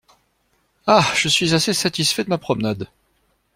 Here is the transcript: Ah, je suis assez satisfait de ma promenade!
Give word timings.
Ah, 0.87 1.05
je 1.15 1.27
suis 1.27 1.53
assez 1.53 1.75
satisfait 1.75 2.23
de 2.23 2.29
ma 2.29 2.39
promenade! 2.39 2.87